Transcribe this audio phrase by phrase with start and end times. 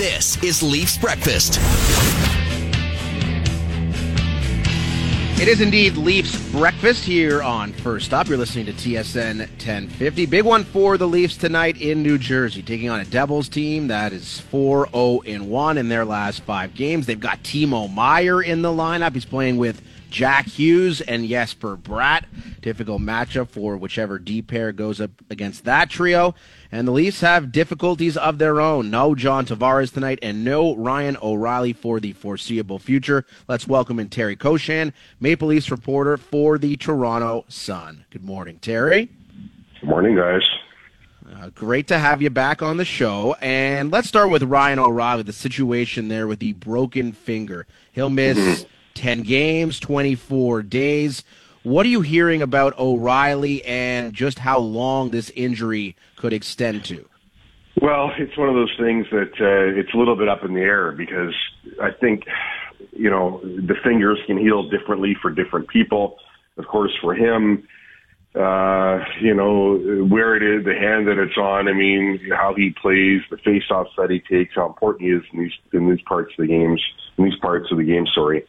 [0.00, 1.58] This is Leafs Breakfast.
[5.38, 8.26] It is indeed Leafs breakfast here on First Up.
[8.26, 10.24] You're listening to TSN 1050.
[10.24, 14.14] Big one for the Leafs tonight in New Jersey, taking on a Devils team that
[14.14, 17.04] is 4 0 1 in their last five games.
[17.04, 19.12] They've got Timo Meier in the lineup.
[19.12, 22.24] He's playing with Jack Hughes and Jesper Bratt.
[22.60, 26.34] Difficult matchup for whichever D pair goes up against that trio.
[26.72, 28.90] And the Leafs have difficulties of their own.
[28.90, 33.24] No John Tavares tonight and no Ryan O'Reilly for the foreseeable future.
[33.48, 38.04] Let's welcome in Terry Koshan, Maple Leafs reporter for the Toronto Sun.
[38.10, 39.08] Good morning, Terry.
[39.80, 40.42] Good morning, guys.
[41.32, 43.36] Uh, great to have you back on the show.
[43.40, 47.66] And let's start with Ryan O'Reilly, the situation there with the broken finger.
[47.92, 48.68] He'll miss mm-hmm.
[48.94, 51.24] 10 games, 24 days.
[51.62, 57.06] What are you hearing about O'Reilly and just how long this injury could extend to?
[57.80, 60.60] Well, it's one of those things that uh, it's a little bit up in the
[60.60, 61.34] air because
[61.80, 62.24] I think,
[62.92, 66.18] you know, the fingers can heal differently for different people.
[66.56, 67.66] Of course, for him,
[68.34, 69.76] uh, you know,
[70.08, 71.66] where it is, the hand that it's on.
[71.66, 75.40] I mean, how he plays, the face-offs that he takes, how important he is in
[75.40, 76.80] these in these parts of the games,
[77.18, 78.06] in these parts of the game.
[78.14, 78.42] Sorry,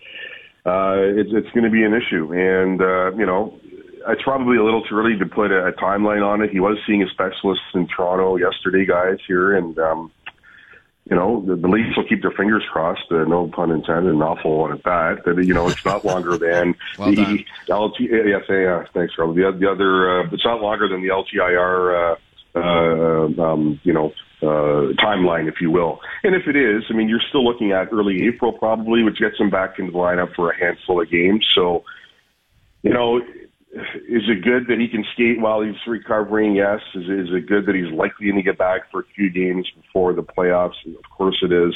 [0.66, 3.60] uh, it's it's going to be an issue, and uh, you know,
[4.08, 6.52] it's probably a little too early to put a, a timeline on it.
[6.52, 10.12] He was seeing a specialist in Toronto yesterday, guys here, and um,
[11.10, 13.12] you know, the, the Leafs will keep their fingers crossed.
[13.12, 15.24] Uh, no pun intended, an awful one at that.
[15.26, 18.00] That you know, it's not longer than well the LT.
[18.00, 19.36] Yes, yeah, thanks, Rob.
[19.36, 22.14] The, the other, uh, it's not longer than the LTIR.
[22.14, 22.16] Uh,
[22.54, 26.02] uh, um, you know, uh, timeline, if you will.
[26.24, 29.40] And if it is, I mean, you're still looking at early April probably, which gets
[29.40, 31.48] him back into the lineup for a handful of games.
[31.56, 31.84] So,
[32.84, 33.22] you know,
[33.74, 36.56] is it good that he can skate while he's recovering?
[36.56, 36.82] Yes.
[36.94, 39.70] Is, is it good that he's likely going to get back for a few games
[39.82, 40.86] before the playoffs?
[40.86, 41.74] Of course it is.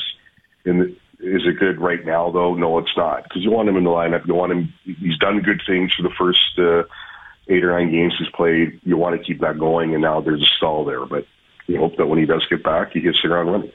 [0.65, 2.53] And is it good right now though?
[2.53, 4.27] No, it's not because you want him in the lineup.
[4.27, 4.73] You want him.
[4.83, 6.83] He's done good things for the first uh,
[7.47, 8.79] eight or nine games he's played.
[8.83, 11.05] You want to keep that going, and now there's a stall there.
[11.05, 11.25] But
[11.67, 13.71] you hope that when he does get back, he hits the ground running.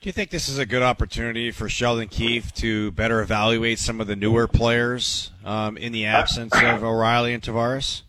[0.00, 4.00] Do you think this is a good opportunity for Sheldon Keefe to better evaluate some
[4.00, 8.02] of the newer players um, in the absence of O'Reilly and Tavares?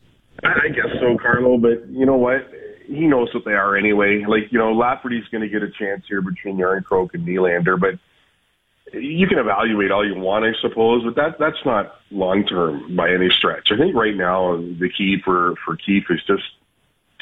[0.44, 1.58] I guess so, Carlo.
[1.58, 2.52] But you know what?
[2.86, 4.26] He knows what they are anyway.
[4.28, 7.98] Like you know, Lafferty's going to get a chance here between Järnkrok and Nylander, but
[8.94, 13.12] you can evaluate all you want, I suppose, but that that's not long term by
[13.12, 13.72] any stretch.
[13.72, 16.44] I think right now the key for for Keefe is just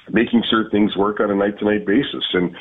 [0.09, 2.55] making sure things work on a night to night basis and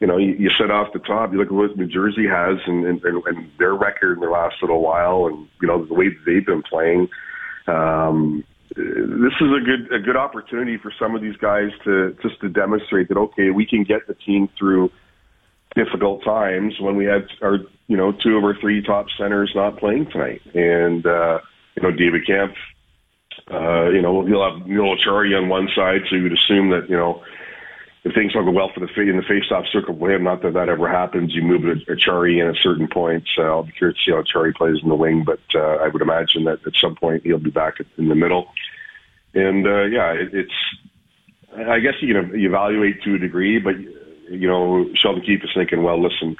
[0.00, 2.58] you know, you, you said off the top, you look at what New Jersey has
[2.66, 6.08] and, and, and their record in the last little while, and you know the way
[6.24, 7.08] they've been playing.
[7.66, 8.44] Um,
[8.76, 12.48] this is a good a good opportunity for some of these guys to just to
[12.48, 14.90] demonstrate that okay, we can get the team through
[15.74, 19.78] difficult times when we had our you know two of our three top centers not
[19.78, 21.40] playing tonight, and uh,
[21.74, 22.56] you know David Kampf,
[23.50, 26.88] uh, you know he'll have Noel Acciari on one side, so you would assume that
[26.88, 27.24] you know
[28.08, 30.68] if things don't go well for the in the face-off circle him, not that that
[30.68, 33.28] ever happens, you move Acciari in at certain points.
[33.38, 35.88] Uh, I'll be curious to see how Acciari plays in the wing, but uh, I
[35.88, 38.48] would imagine that at some point he'll be back in the middle.
[39.34, 40.54] And uh, yeah, it, it's
[41.56, 45.82] I guess you can evaluate to a degree, but you know Sheldon Keefe is thinking,
[45.82, 46.36] well, listen,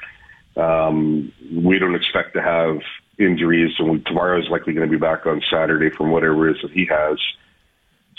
[0.55, 2.79] um, we don't expect to have
[3.17, 6.61] injuries, and tomorrow is likely going to be back on Saturday from whatever it is
[6.61, 7.19] that he has.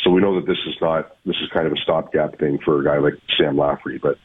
[0.03, 2.81] So we know that this is not this is kind of a stopgap thing for
[2.81, 3.99] a guy like Sam Lafferty.
[3.99, 4.19] But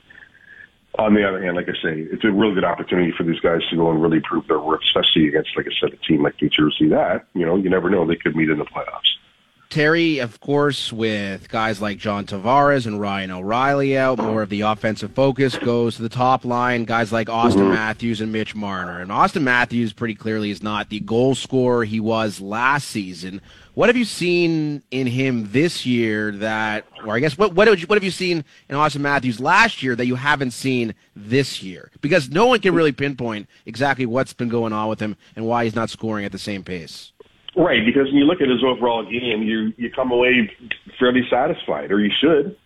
[0.97, 3.61] on the other hand, like I say, it's a really good opportunity for these guys
[3.69, 6.37] to go and really prove their worth, especially against, like I said, a team like
[6.37, 6.87] Jersey.
[6.89, 9.04] That you know, you never know they could meet in the playoffs.
[9.69, 14.61] Terry, of course, with guys like John Tavares and Ryan O'Reilly out, more of the
[14.61, 16.85] offensive focus goes to the top line.
[16.85, 17.73] Guys like Austin mm-hmm.
[17.73, 19.01] Matthews and Mitch Marner.
[19.01, 23.41] And Austin Matthews pretty clearly is not the goal scorer he was last season.
[23.73, 27.77] What have you seen in him this year that, or I guess, what what have
[27.77, 31.61] you, what have you seen in Austin Matthews last year that you haven't seen this
[31.61, 31.91] year?
[31.99, 35.65] Because no one can really pinpoint exactly what's been going on with him and why
[35.65, 37.11] he's not scoring at the same pace.
[37.55, 40.51] Right, because when you look at his overall game, you you come away
[40.99, 42.57] fairly satisfied, or you should.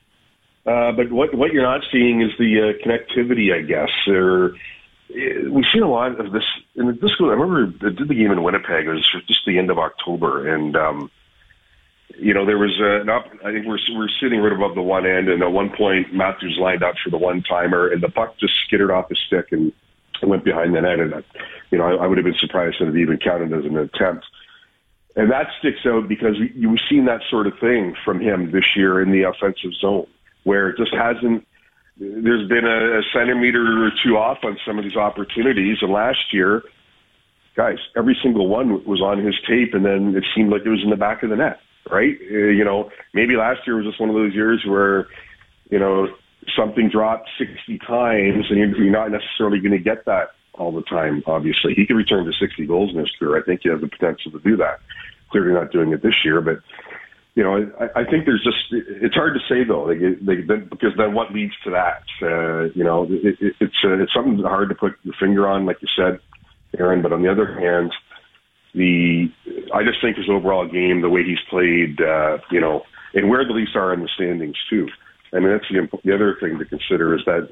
[0.66, 4.56] Uh, but what what you're not seeing is the uh, connectivity, I guess, or
[5.10, 6.44] we've seen a lot of this.
[6.76, 8.86] In the this, I remember I did the game in Winnipeg.
[8.86, 11.12] It was just the end of October, and um,
[12.18, 13.26] you know there was a, an up.
[13.46, 16.58] I think we're we're sitting right above the one end, and at one point Matthews
[16.60, 19.72] lined up for the one timer, and the puck just skittered off his stick and
[20.22, 21.00] went behind the net.
[21.00, 21.24] And
[21.72, 24.26] you know I, I would have been surprised if it even counted as an attempt.
[25.16, 29.02] And that sticks out because you've seen that sort of thing from him this year
[29.02, 30.08] in the offensive zone,
[30.44, 31.46] where it just hasn't
[32.00, 35.78] there's been a, a centimeter or two off on some of these opportunities.
[35.82, 36.64] And last year,
[37.56, 40.82] guys, every single one was on his tape, and then it seemed like it was
[40.84, 41.60] in the back of the net,
[41.92, 42.18] right?
[42.32, 45.08] Uh, you know, maybe last year was just one of those years where,
[45.70, 46.08] you know,
[46.56, 51.22] something dropped 60 times, and you're, not necessarily going to get that all the time.
[51.26, 53.42] Obviously, he could return to 60 goals in his career.
[53.42, 54.80] I think he has the potential to do that.
[55.32, 56.60] Clearly, not doing it this year, but
[57.36, 60.92] you know, I, I think there's just it's hard to say though, like, like, because
[60.98, 62.04] then what leads to that?
[62.22, 65.66] Uh, you know, it, it, it's uh, it's something hard to put your finger on,
[65.66, 66.20] like you said,
[66.78, 67.02] Aaron.
[67.02, 67.94] But on the other hand,
[68.74, 69.28] the
[69.74, 72.82] I just think his overall game, the way he's played, uh, you know,
[73.14, 74.88] and where the Leafs are in the standings too.
[75.32, 77.48] I mean, that's the the other thing to consider is that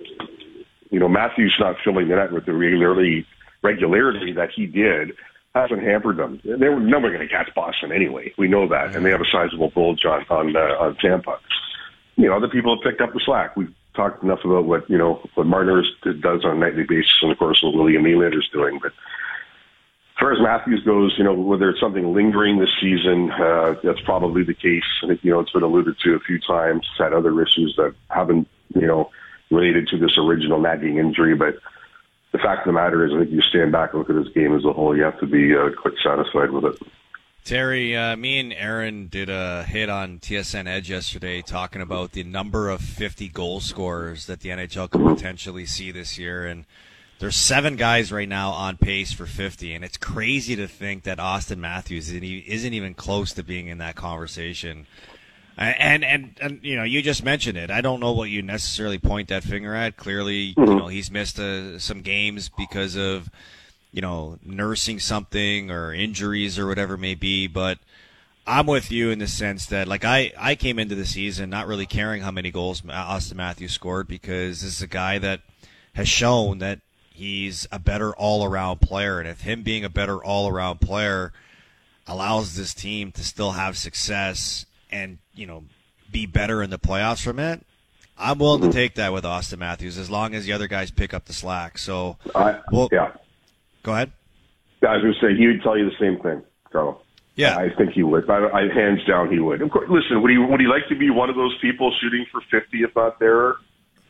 [0.89, 3.25] you know Matthews not filling the net with the regularly
[3.63, 5.13] regularity that he did
[5.61, 6.39] hasn't hampered them.
[6.43, 8.33] They were never going to catch Boston anyway.
[8.37, 11.39] We know that, and they have a sizable bulge on on uh, on Tampa.
[12.15, 13.55] You know, other people have picked up the slack.
[13.55, 17.31] We've talked enough about what you know what Marner does on a nightly basis, and
[17.31, 18.79] of course what William Nylander's doing.
[18.81, 18.93] But
[20.17, 24.01] as far as Matthews goes, you know, whether it's something lingering this season, uh, that's
[24.01, 24.83] probably the case.
[25.03, 26.87] I you know, it's been alluded to a few times.
[26.97, 29.11] Had other issues that haven't, you know,
[29.51, 31.59] related to this original nagging injury, but
[32.37, 34.33] the fact of the matter is, I think you stand back and look at this
[34.33, 36.79] game as a whole, you have to be uh, quite satisfied with it.
[37.43, 42.23] Terry, uh, me and Aaron did a hit on TSN Edge yesterday talking about the
[42.23, 46.45] number of 50 goal scorers that the NHL could potentially see this year.
[46.45, 46.65] And
[47.19, 49.73] there's seven guys right now on pace for 50.
[49.73, 53.95] And it's crazy to think that Austin Matthews isn't even close to being in that
[53.95, 54.85] conversation.
[55.57, 57.71] And, and and you know, you just mentioned it.
[57.71, 59.97] I don't know what you necessarily point that finger at.
[59.97, 60.71] Clearly, mm-hmm.
[60.71, 63.29] you know, he's missed uh, some games because of
[63.91, 67.47] you know nursing something or injuries or whatever it may be.
[67.47, 67.79] But
[68.45, 71.65] I'm with you in the sense that like I I came into the season not
[71.65, 75.41] really caring how many goals Austin Matthews scored because this is a guy that
[75.95, 76.81] has shown that
[77.11, 81.33] he's a better all around player, and if him being a better all around player
[82.05, 85.63] allows this team to still have success and you know
[86.11, 87.65] be better in the playoffs from it,
[88.17, 88.71] I'm willing mm-hmm.
[88.71, 91.33] to take that with Austin Matthews as long as the other guys pick up the
[91.33, 91.77] slack.
[91.77, 93.11] So, I, well, yeah,
[93.83, 94.11] go ahead.
[94.87, 97.01] I was going to say he would tell you the same thing, Carlo.
[97.35, 98.27] Yeah, I think he would.
[98.29, 99.61] I, I hands down he would.
[99.61, 102.25] Of course, listen, would he would he like to be one of those people shooting
[102.31, 103.53] for 50 if not there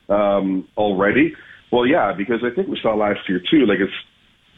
[0.08, 1.36] um, already?
[1.70, 3.66] Well, yeah, because I think we saw last year too.
[3.66, 3.94] Like it's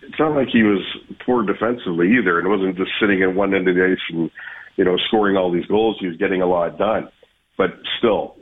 [0.03, 0.85] it's not like he was
[1.25, 4.29] poor defensively either, and it wasn't just sitting at one end of the ice and
[4.79, 5.97] you know, scoring all these goals.
[5.99, 7.09] He was getting a lot done.
[7.57, 8.37] But still,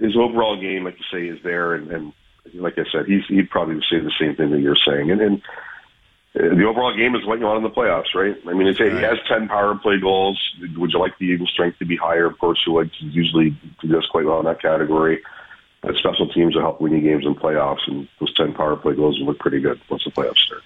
[0.00, 1.74] his overall game, like you say, is there.
[1.74, 2.12] And, and
[2.54, 5.10] like I said, he's, he'd probably say the same thing that you're saying.
[5.10, 5.42] And, and
[6.34, 8.34] uh, the overall game is what you want in the playoffs, right?
[8.48, 8.92] I mean, it's, right.
[8.92, 10.40] he has 10 power play goals.
[10.74, 12.24] Would you like the Eagles' strength to be higher?
[12.24, 12.90] Of course you would.
[12.98, 13.54] He usually
[13.86, 15.20] does quite well in that category.
[15.82, 18.94] But special teams will help win you games in playoffs, and those 10 power play
[18.94, 20.62] goals will look pretty good once the playoffs start.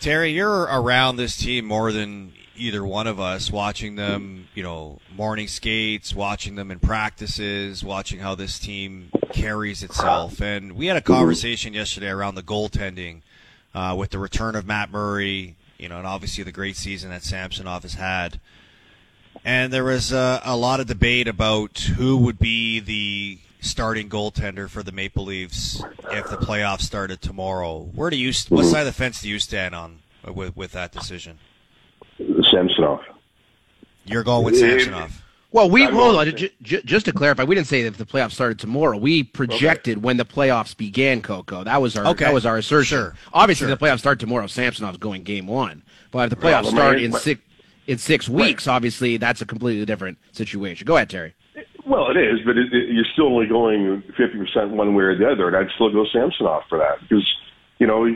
[0.00, 4.98] Terry, you're around this team more than either one of us watching them, you know,
[5.16, 10.40] morning skates, watching them in practices, watching how this team carries itself.
[10.40, 13.22] And we had a conversation yesterday around the goaltending
[13.74, 17.22] uh, with the return of Matt Murray, you know, and obviously the great season that
[17.22, 18.40] Samsonov has had.
[19.44, 24.68] And there was uh, a lot of debate about who would be the starting goaltender
[24.68, 27.88] for the Maple Leafs if the playoffs started tomorrow.
[27.94, 30.92] Where do you, what side of the fence do you stand on with with that
[30.92, 31.38] decision?
[32.50, 33.00] Samsonov.
[34.04, 35.22] You're going with Samsonov.
[35.52, 36.36] Well, we hold on.
[36.36, 38.96] J- j- just to clarify, we didn't say that if the playoffs started tomorrow.
[38.96, 40.04] We projected okay.
[40.04, 41.22] when the playoffs began.
[41.22, 42.26] Coco, that was our okay.
[42.26, 42.98] that was our assertion.
[42.98, 43.14] Sure.
[43.32, 43.76] Obviously, sure.
[43.76, 44.46] the playoffs start tomorrow.
[44.46, 47.40] Samsonov's going game one, but if the playoffs well, start in six
[47.88, 48.74] in six weeks, right.
[48.74, 50.84] obviously that's a completely different situation.
[50.86, 51.34] Go ahead, Terry.
[51.84, 55.18] Well, it is, but it, it, you're still only going fifty percent one way or
[55.18, 57.26] the other, and I'd still go Samsonov for that because
[57.80, 58.06] you know,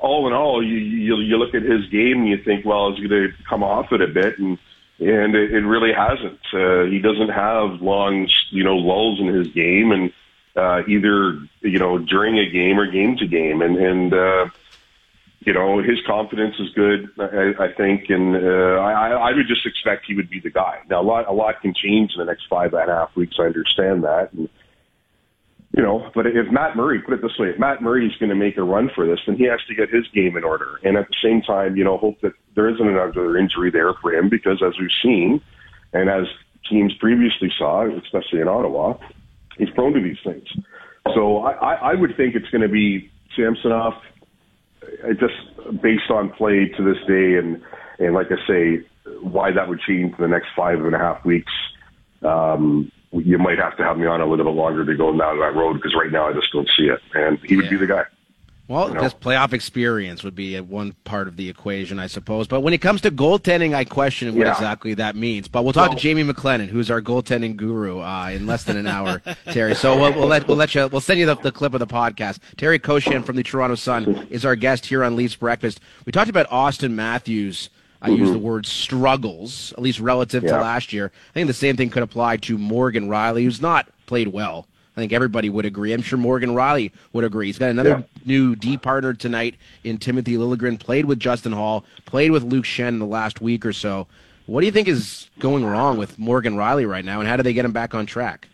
[0.00, 3.06] all in all, you, you you look at his game and you think, well, he's
[3.06, 4.58] going to come off it a bit, and
[4.98, 6.40] and it, it really hasn't.
[6.52, 10.12] Uh, he doesn't have long, you know, lulls in his game, and
[10.56, 14.46] uh, either you know during a game or game to game, and and uh,
[15.40, 19.66] you know his confidence is good, I, I think, and uh, I, I would just
[19.66, 20.80] expect he would be the guy.
[20.90, 23.36] Now a lot a lot can change in the next five and a half weeks.
[23.38, 24.32] I understand that.
[24.32, 24.48] And,
[25.76, 28.30] you know, but if Matt Murray, put it this way, if Matt Murray is going
[28.30, 30.78] to make a run for this, then he has to get his game in order.
[30.84, 34.14] And at the same time, you know, hope that there isn't another injury there for
[34.14, 35.40] him because as we've seen,
[35.92, 36.26] and as
[36.70, 38.94] teams previously saw, especially in Ottawa,
[39.58, 40.46] he's prone to these things.
[41.12, 43.94] So I, I would think it's going to be Samsonov,
[44.82, 47.60] uh, just based on play to this day, and
[47.98, 48.86] and like I say,
[49.22, 51.52] why that would change in the next five and a half weeks.
[52.22, 52.90] Um,
[53.20, 55.54] you might have to have me on a little bit longer to go down that
[55.54, 57.00] road because right now I just don't see it.
[57.14, 58.04] And he would be the guy.
[58.66, 59.02] Well, you know?
[59.02, 62.46] just playoff experience would be one part of the equation, I suppose.
[62.46, 64.52] But when it comes to goaltending, I question what yeah.
[64.52, 65.48] exactly that means.
[65.48, 68.86] But we'll talk to Jamie McLennan, who's our goaltending guru, uh, in less than an
[68.86, 69.20] hour,
[69.52, 69.74] Terry.
[69.74, 71.86] So we'll, we'll, let we'll let you we'll send you the, the clip of the
[71.86, 72.38] podcast.
[72.56, 75.80] Terry Koshan from the Toronto Sun is our guest here on Leafs Breakfast.
[76.06, 77.68] We talked about Austin Matthews.
[78.04, 78.22] I mm-hmm.
[78.22, 80.52] use the word struggles, at least relative yeah.
[80.52, 81.10] to last year.
[81.30, 85.00] I think the same thing could apply to Morgan Rielly, who's not played well I
[85.00, 85.92] think everybody would agree.
[85.92, 87.46] I'm sure Morgan Rielly would agree.
[87.46, 88.20] He's got another yeah.
[88.24, 92.88] new D partner tonight in Timothy Liljegren, Played with Justin Holl, Played with Luke Schenn
[92.88, 94.06] in the last week or so.
[94.46, 97.42] What do you think is going wrong with Morgan Rielly right now, and how do
[97.42, 98.46] they get him back on track?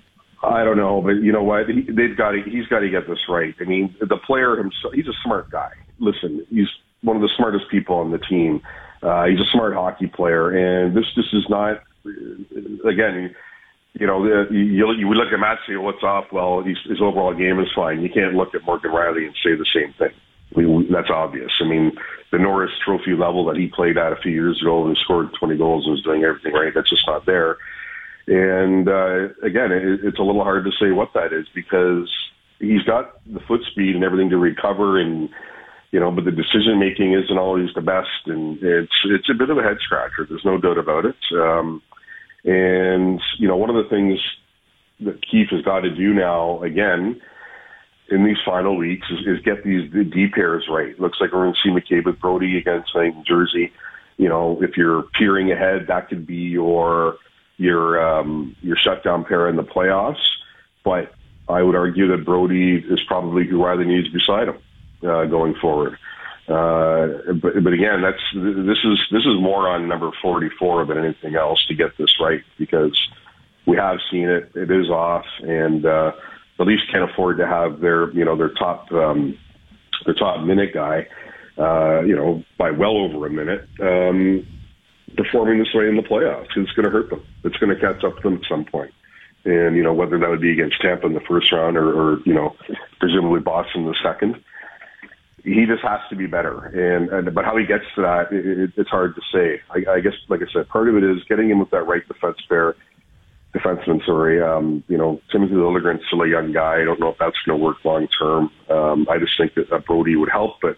[0.42, 1.68] I don't know, but you know what?
[1.68, 3.54] He, they've got to, he's got to get this right.
[3.60, 5.72] I mean, the player himself, he's a smart guy.
[5.98, 6.68] Listen, he's
[7.02, 8.62] one of the smartest people on the team.
[9.02, 11.82] Uh, he's a smart hockey player, and this this is not.
[12.84, 13.34] Again,
[13.94, 16.26] you know, you, you look at Matt say, what's off?
[16.32, 18.00] Well, his, his overall game is fine.
[18.00, 20.16] You can't look at Morgan Rielly and say the same thing.
[20.54, 21.50] We, we, that's obvious.
[21.60, 21.92] I mean,
[22.30, 25.56] the Norris Trophy level that he played at a few years ago and scored 20
[25.56, 27.58] goals and was doing everything right, that's just not there.
[28.26, 32.08] And uh, again, it, it's a little hard to say what that is because
[32.60, 35.28] he's got the foot speed and everything to recover and
[35.90, 39.50] you know, but the decision making isn't always the best, and it's it's a bit
[39.50, 40.24] of a head scratcher.
[40.28, 41.16] There's no doubt about it.
[41.32, 41.82] Um,
[42.44, 44.18] and, you know, one of the things
[45.00, 47.20] that Keefe has got to do now, again,
[48.08, 50.98] in these final weeks is, is get these the D pairs right.
[51.00, 53.26] Looks like we're going to see McCabe with Brodie against St.
[53.26, 53.72] Jersey.
[54.16, 57.16] You know, if you're peering ahead, that could be your
[57.56, 60.22] your um, your shutdown pair in the playoffs.
[60.84, 61.12] But
[61.48, 64.58] I would argue that Brodie is probably who Rielly needs beside him
[65.02, 65.98] uh, going forward.
[66.48, 71.36] Uh, but, but again, that's this is this is more on number 44 than anything
[71.36, 72.98] else to get this right because
[73.66, 74.50] we have seen it.
[74.56, 76.12] It is off, and uh,
[76.58, 79.38] the Leafs can't afford to have their you know their top um,
[80.04, 81.06] their top minute guy,
[81.56, 83.68] uh, you know, by well over a minute.
[83.80, 84.44] Um,
[85.16, 87.22] performing this way in the playoffs, it's going to hurt them.
[87.44, 88.92] It's going to catch up to them at some point.
[89.44, 92.18] And you know whether that would be against Tampa in the first round or, or
[92.26, 92.56] you know
[92.98, 94.42] presumably Boston in the second
[95.44, 96.66] he just has to be better.
[96.66, 99.60] And, and but how he gets to that, it, it's hard to say.
[99.70, 102.06] I, I guess, like I said, part of it is getting him with that right
[102.06, 102.74] defense pair,
[103.54, 104.04] defenseman.
[104.04, 106.80] Sorry, um, you know, Timothy Liljegren's still a young guy.
[106.80, 108.50] I don't know if that's going to work long term.
[108.68, 110.76] Um, I just think that uh, Brodie would help, but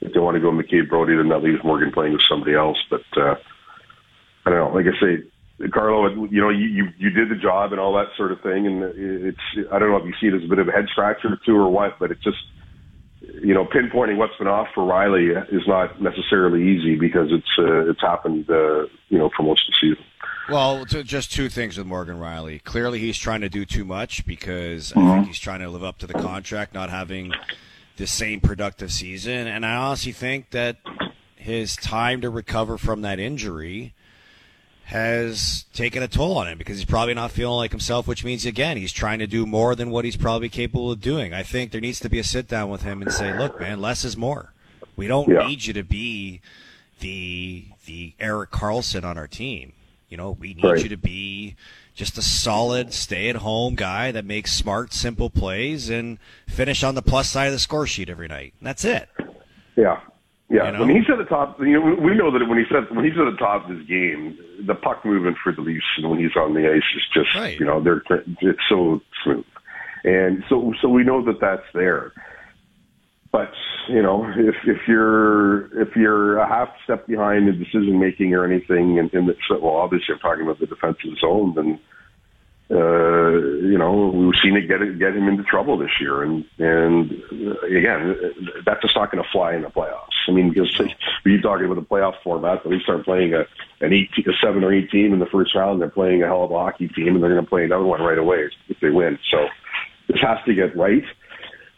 [0.00, 2.78] if they want to go McCabe Brodie, then that leaves Morgan playing with somebody else.
[2.88, 3.34] But uh,
[4.46, 4.74] I don't know.
[4.74, 8.08] Like I say, Carlo, you know, you, you you did the job and all that
[8.16, 10.58] sort of thing, and it's I don't know if you see it as a bit
[10.58, 12.38] of a head scratcher too or what, but it just
[13.42, 17.90] you know, pinpointing what's been off for Rielly is not necessarily easy because it's uh,
[17.90, 20.04] it's happened, uh, you know, for most of the season.
[20.50, 22.62] Well, just two things with Morgan Rielly.
[22.62, 25.06] Clearly, he's trying to do too much because mm-hmm.
[25.06, 27.32] I think he's trying to live up to the contract, not having
[27.96, 29.46] the same productive season.
[29.46, 30.78] And I honestly think that
[31.36, 33.94] his time to recover from that injury
[34.90, 38.44] has taken a toll on him because he's probably not feeling like himself, which means
[38.44, 41.32] again he's trying to do more than what he's probably capable of doing.
[41.32, 43.80] I think there needs to be a sit down with him and say, "Look, man,
[43.80, 44.52] less is more.
[44.96, 45.46] We don't yeah.
[45.46, 46.40] need you to be
[46.98, 49.74] the the Erik Karlsson on our team.
[50.08, 50.82] You know, we need right.
[50.82, 51.54] you to be
[51.94, 56.18] just a solid stay at home guy that makes smart, simple plays and
[56.48, 58.54] finish on the plus side of the score sheet every night.
[58.58, 59.08] And that's it.
[59.76, 60.00] Yeah,
[60.50, 60.80] yeah, you know?
[60.80, 63.14] when he's at the top, you know, we know that when he's at when he's
[63.14, 66.34] at the top of his game, the puck movement for the Leafs and when he's
[66.36, 67.58] on the ice is just, right.
[67.58, 68.02] you know, they're
[68.42, 69.44] it's so smooth,
[70.02, 72.12] and so so we know that that's there.
[73.30, 73.52] But
[73.88, 78.44] you know, if if you're if you're a half step behind in decision making or
[78.44, 81.78] anything, and, and the, well, obviously I'm talking about the defensive zone, then
[82.70, 83.32] uh,
[83.66, 87.66] you know, we've seen it get get him into trouble this year, and and uh,
[87.66, 88.16] again,
[88.64, 90.28] that's just not going to fly in the playoffs.
[90.28, 90.80] I mean, because
[91.24, 93.44] you're talking about the playoff format, they start playing a
[93.80, 95.80] an eight, a seven or eight team in the first round.
[95.80, 98.02] They're playing a hell of a hockey team, and they're going to play another one
[98.02, 99.18] right away if they win.
[99.32, 99.48] So
[100.06, 101.04] this has to get right.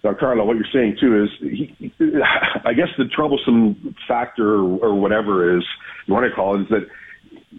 [0.05, 1.93] Now, Carlo, what you're saying too is, he,
[2.65, 5.65] I guess the troublesome factor or whatever is
[6.07, 6.87] you want to call it is that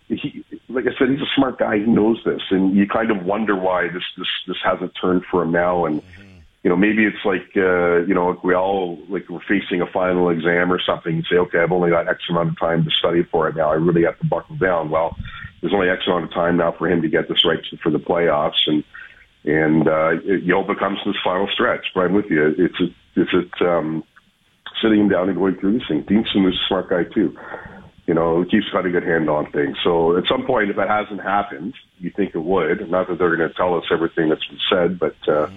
[0.07, 1.77] he, like I said, he's a smart guy.
[1.77, 5.43] He knows this, and you kind of wonder why this this this hasn't turned for
[5.43, 5.85] him now.
[5.85, 6.39] And mm-hmm.
[6.63, 10.29] you know, maybe it's like uh, you know, we all like we're facing a final
[10.29, 11.15] exam or something.
[11.15, 13.69] You say, okay, I've only got X amount of time to study for it now.
[13.69, 14.89] I really have to buckle down.
[14.89, 15.15] Well,
[15.61, 17.99] there's only X amount of time now for him to get this right for the
[17.99, 18.83] playoffs, and
[19.45, 21.85] and uh, it, you becomes this final stretch.
[21.93, 22.53] But I'm with you.
[22.57, 24.03] It's a, it's a, um,
[24.81, 26.03] sitting him down and going through this thing.
[26.07, 27.37] Dean Smith is a smart guy too.
[28.05, 29.77] You know, Keefe's got a good hand on things.
[29.83, 32.89] So at some point, if that hasn't happened, you think it would.
[32.89, 35.49] Not that they're going to tell us everything that's been said, but uh,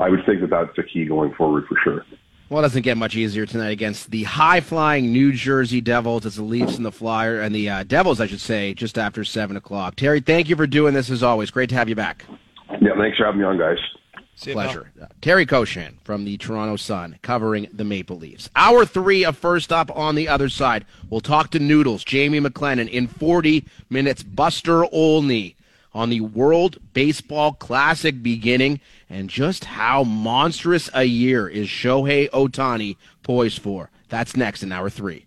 [0.00, 2.04] I would think that that's the key going forward for sure.
[2.48, 6.24] Well, it doesn't get much easier tonight against the high-flying New Jersey Devils.
[6.24, 9.22] It's the Leafs and the Flyer and the uh, Devils, I should say, just after
[9.22, 9.96] seven o'clock.
[9.96, 11.50] Terry, thank you for doing this as always.
[11.50, 12.24] Great to have you back.
[12.80, 13.76] Yeah, thanks for having me on, guys.
[14.38, 14.92] See Pleasure.
[15.00, 18.48] Uh, Terry Koshan from the Toronto Sun covering the Maple Leafs.
[18.54, 20.84] Hour three of First Up on the other side.
[21.10, 24.22] We'll talk to Noodles, Jamie McLennan in 40 minutes.
[24.22, 25.56] Buster Olney
[25.92, 28.80] on the World Baseball Classic beginning
[29.10, 33.90] and just how monstrous a year is Shohei Ohtani poised for.
[34.08, 35.26] That's next in hour three.